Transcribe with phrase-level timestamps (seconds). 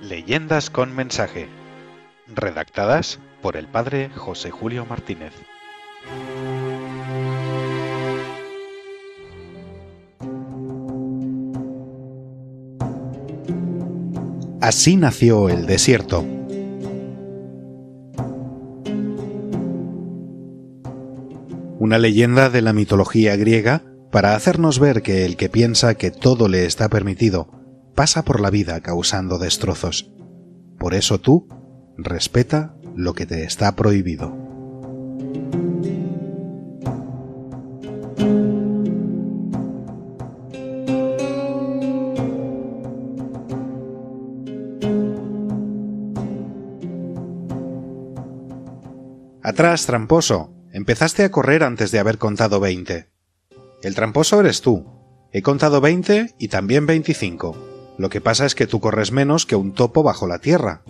[0.00, 1.48] Leyendas con mensaje.
[2.34, 5.32] Redactadas por el padre José Julio Martínez.
[14.60, 16.24] Así nació el desierto.
[21.78, 26.48] Una leyenda de la mitología griega para hacernos ver que el que piensa que todo
[26.48, 27.50] le está permitido
[27.94, 30.12] pasa por la vida causando destrozos.
[30.78, 31.48] Por eso tú
[31.96, 34.46] respeta lo que te está prohibido.
[49.42, 50.52] Atrás, tramposo.
[50.72, 53.15] Empezaste a correr antes de haber contado veinte.
[53.82, 54.86] El tramposo eres tú.
[55.32, 57.56] He contado veinte y también veinticinco.
[57.98, 60.82] Lo que pasa es que tú corres menos que un topo bajo la tierra.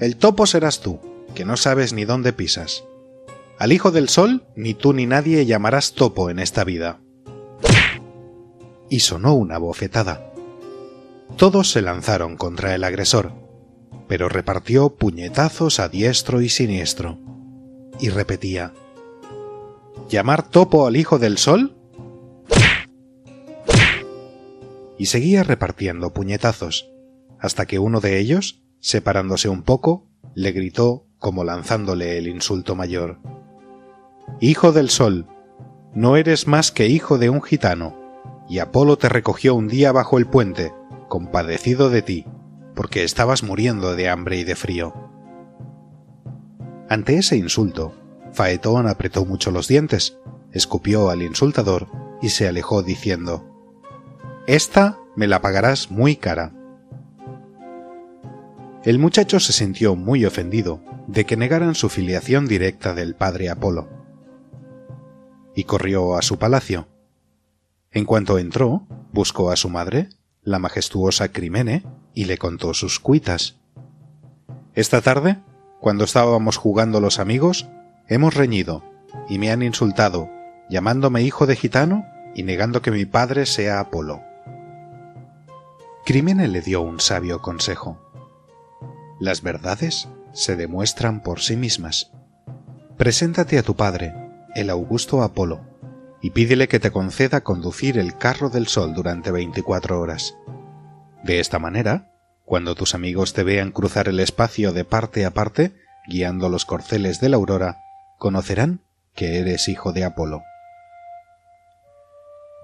[0.00, 1.00] El topo serás tú,
[1.34, 2.84] que no sabes ni dónde pisas.
[3.58, 7.00] Al hijo del sol, ni tú ni nadie llamarás topo en esta vida.
[8.88, 10.32] Y sonó una bofetada.
[11.36, 13.32] Todos se lanzaron contra el agresor,
[14.06, 17.18] pero repartió puñetazos a diestro y siniestro
[18.00, 18.72] y repetía
[20.08, 21.76] ¿Llamar topo al hijo del sol?
[24.98, 26.90] Y seguía repartiendo puñetazos,
[27.38, 33.20] hasta que uno de ellos, separándose un poco, le gritó como lanzándole el insulto mayor.
[34.40, 35.26] Hijo del sol,
[35.94, 37.96] no eres más que hijo de un gitano,
[38.48, 40.72] y Apolo te recogió un día bajo el puente,
[41.08, 42.26] compadecido de ti,
[42.74, 44.94] porque estabas muriendo de hambre y de frío.
[46.88, 47.94] Ante ese insulto,
[48.32, 50.18] Faetón apretó mucho los dientes,
[50.52, 51.88] escupió al insultador
[52.22, 53.47] y se alejó diciendo
[54.48, 56.54] Esta me la pagarás muy cara.
[58.82, 63.90] El muchacho se sintió muy ofendido de que negaran su filiación directa del padre Apolo.
[65.54, 66.88] Y corrió a su palacio.
[67.90, 70.08] En cuanto entró, buscó a su madre,
[70.42, 71.84] la majestuosa Crimene,
[72.14, 73.56] y le contó sus cuitas.
[74.74, 75.36] Esta tarde
[75.78, 77.68] cuando estábamos jugando los amigos,
[78.08, 78.82] hemos reñido,
[79.28, 80.30] y me han insultado,
[80.70, 84.22] llamándome hijo de gitano y negando que mi padre sea Apolo.
[86.08, 88.00] Crimene le dio un sabio consejo.
[89.20, 92.12] Las verdades se demuestran por sí mismas.
[92.96, 94.14] Preséntate a tu padre,
[94.54, 95.60] el augusto Apolo,
[96.22, 100.34] y pídele que te conceda conducir el carro del sol durante veinticuatro horas.
[101.24, 102.10] De esta manera,
[102.46, 105.74] cuando tus amigos te vean cruzar el espacio de parte a parte,
[106.08, 107.82] guiando los corceles de la aurora,
[108.16, 108.80] conocerán
[109.14, 110.40] que eres hijo de Apolo.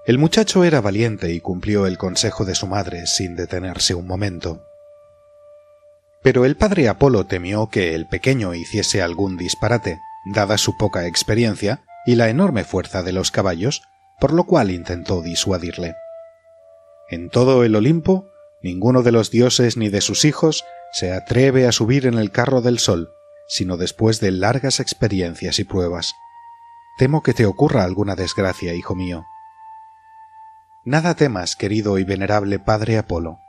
[0.05, 4.63] El muchacho era valiente y cumplió el consejo de su madre sin detenerse un momento.
[6.21, 9.99] Pero el padre Apolo temió que el pequeño hiciese algún disparate,
[10.33, 13.81] dada su poca experiencia y la enorme fuerza de los caballos,
[14.19, 15.95] por lo cual intentó disuadirle.
[17.09, 18.29] En todo el Olimpo
[18.65, 22.63] Ninguno de los dioses ni de sus hijos se atreve a subir en el carro
[22.63, 23.11] del sol,
[23.47, 26.15] sino después de largas experiencias y pruebas.
[26.97, 29.23] Temo que te ocurra alguna desgracia, hijo mío.
[30.85, 33.39] Nada temas, querido y venerable padre Apolo.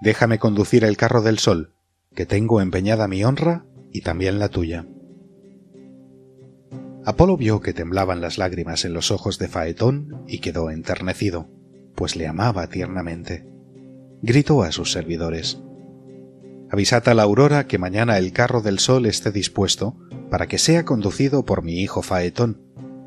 [0.00, 1.74] Déjame conducir el carro del sol,
[2.14, 4.86] que tengo empeñada mi honra y también la tuya.
[7.04, 11.48] Apolo vio que temblaban las lágrimas en los ojos de Faetón y quedó enternecido,
[11.94, 13.48] pues le amaba tiernamente
[14.22, 15.60] gritó a sus servidores.
[16.70, 19.96] Avisad a la aurora que mañana el carro del sol esté dispuesto
[20.30, 22.60] para que sea conducido por mi hijo Faetón,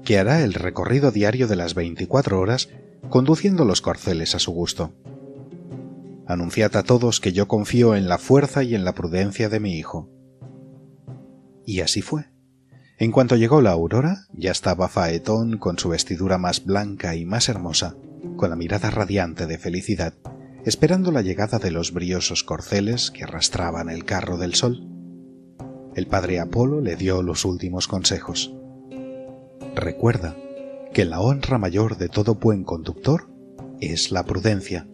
[0.04, 2.70] que hará el recorrido diario de las veinticuatro horas
[3.10, 4.94] conduciendo los corceles a su gusto.
[6.28, 9.78] Anunciad a todos que yo confío en la fuerza y en la prudencia de mi
[9.78, 10.10] hijo.
[11.66, 12.30] Y así fue.
[12.98, 17.50] En cuanto llegó la aurora, ya estaba Faetón con su vestidura más blanca y más
[17.50, 17.96] hermosa,
[18.38, 20.14] con la mirada radiante de felicidad,
[20.66, 24.88] esperando la llegada de los briosos corceles que arrastraban el carro del sol.
[25.96, 28.54] El padre Apolo le dio los últimos consejos.
[29.76, 30.36] Recuerda
[30.94, 33.30] que la honra mayor de todo buen conductor
[33.80, 34.88] es la prudencia.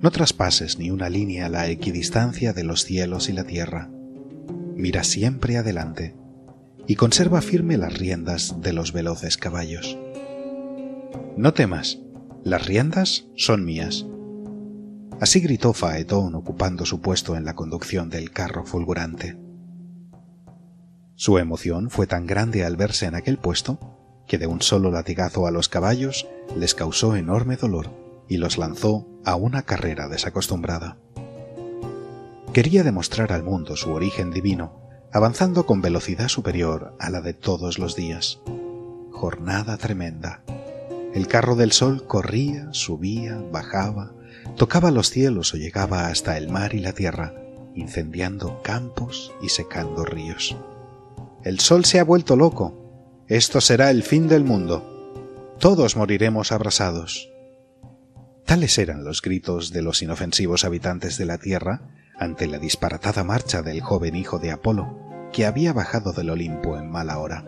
[0.00, 3.90] No traspases ni una línea la equidistancia de los cielos y la tierra.
[4.74, 6.16] Mira siempre adelante
[6.86, 9.98] y conserva firme las riendas de los veloces caballos.
[11.36, 12.00] No temas,
[12.42, 14.06] las riendas son mías
[15.22, 19.36] Así gritó Faetón ocupando su puesto en la conducción del carro fulgurante.
[21.22, 23.78] Su emoción fue tan grande al verse en aquel puesto
[24.26, 26.26] que de un solo latigazo a los caballos
[26.56, 27.90] les causó enorme dolor
[28.28, 30.96] y los lanzó a una carrera desacostumbrada.
[32.52, 34.72] Quería demostrar al mundo su origen divino,
[35.12, 38.40] avanzando con velocidad superior a la de todos los días.
[39.12, 40.42] Jornada tremenda.
[41.14, 44.10] El carro del sol corría, subía, bajaba,
[44.56, 47.32] tocaba los cielos o llegaba hasta el mar y la tierra,
[47.76, 50.56] incendiando campos y secando ríos.
[51.44, 53.24] El sol se ha vuelto loco.
[53.26, 55.54] Esto será el fin del mundo.
[55.58, 57.30] Todos moriremos abrasados.
[58.44, 61.82] Tales eran los gritos de los inofensivos habitantes de la Tierra
[62.16, 64.96] ante la disparatada marcha del joven hijo de Apolo,
[65.32, 67.44] que había bajado del Olimpo en mala hora.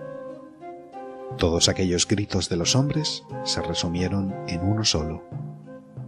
[1.38, 5.23] Todos aquellos gritos de los hombres se resumieron en uno solo.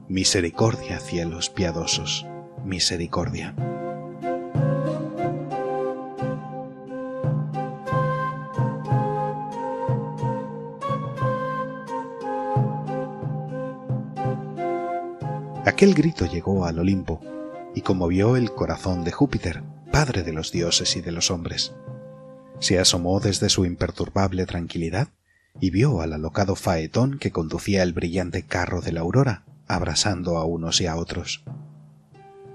[0.09, 2.27] Misericordia, cielos piadosos,
[2.65, 3.55] misericordia.
[15.77, 17.21] Aquel grito llegó al Olimpo
[17.75, 19.63] y conmovió el corazón de Júpiter,
[19.93, 21.75] padre de los dioses y de los hombres.
[22.61, 25.09] Se asomó desde su imperturbable tranquilidad
[25.61, 30.47] y vio al alocado Faetón que conducía el brillante carro de la aurora, abrasando a
[30.47, 31.45] unos y a otros.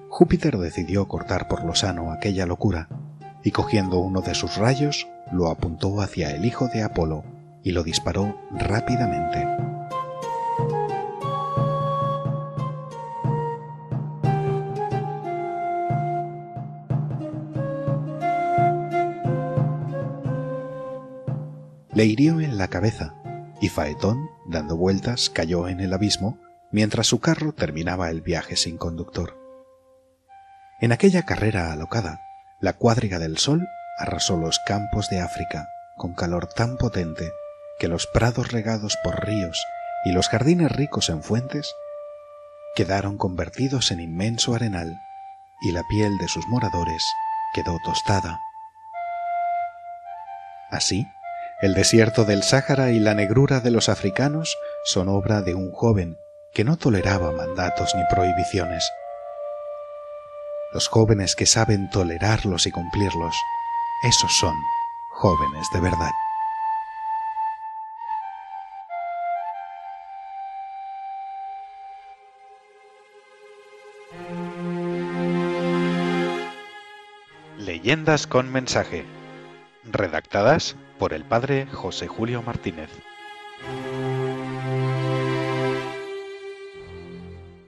[0.09, 2.89] Júpiter decidió cortar por lo sano aquella locura,
[3.43, 7.23] y cogiendo uno de sus rayos, lo apuntó hacia el hijo de Apolo
[7.63, 9.45] y lo disparó rápidamente.
[21.93, 23.13] Le hirió en la cabeza,
[23.59, 26.37] y Faetón, dando vueltas, cayó en el abismo,
[26.71, 29.37] mientras su carro terminaba el viaje sin conductor.
[30.79, 32.21] En aquella carrera alocada,
[32.59, 33.67] la cuadriga del sol
[33.97, 35.67] arrasó los campos de África
[35.97, 37.31] con calor tan potente
[37.79, 39.63] que los prados regados por ríos
[40.05, 41.71] y los jardines ricos en fuentes
[42.75, 44.99] quedaron convertidos en inmenso arenal
[45.61, 47.03] y la piel de sus moradores
[47.53, 48.39] quedó tostada.
[50.71, 51.05] Así,
[51.61, 56.17] el desierto del Sáhara y la negrura de los africanos son obra de un joven
[56.53, 58.89] que no toleraba mandatos ni prohibiciones.
[60.73, 63.35] Los jóvenes que saben tolerarlos y cumplirlos,
[64.03, 64.55] esos son
[65.11, 66.11] jóvenes de verdad.
[77.59, 79.05] Leyendas con mensaje.
[79.83, 82.91] Redactadas por el padre José Julio Martínez.